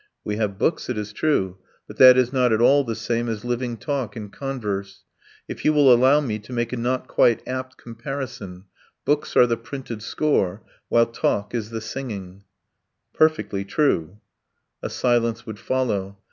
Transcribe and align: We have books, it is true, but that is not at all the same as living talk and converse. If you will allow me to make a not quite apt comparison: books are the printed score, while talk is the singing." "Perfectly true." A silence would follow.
We 0.23 0.37
have 0.37 0.57
books, 0.57 0.89
it 0.89 0.97
is 0.97 1.13
true, 1.13 1.59
but 1.85 1.97
that 1.97 2.17
is 2.17 2.33
not 2.33 2.51
at 2.51 2.59
all 2.59 2.83
the 2.83 2.95
same 2.95 3.29
as 3.29 3.45
living 3.45 3.77
talk 3.77 4.15
and 4.15 4.33
converse. 4.33 5.03
If 5.47 5.63
you 5.63 5.73
will 5.73 5.93
allow 5.93 6.19
me 6.21 6.39
to 6.39 6.51
make 6.51 6.73
a 6.73 6.77
not 6.77 7.07
quite 7.07 7.47
apt 7.47 7.77
comparison: 7.77 8.63
books 9.05 9.37
are 9.37 9.45
the 9.45 9.57
printed 9.57 10.01
score, 10.01 10.63
while 10.89 11.05
talk 11.05 11.53
is 11.53 11.69
the 11.69 11.81
singing." 11.81 12.43
"Perfectly 13.13 13.63
true." 13.63 14.19
A 14.81 14.89
silence 14.89 15.45
would 15.45 15.59
follow. 15.59 16.17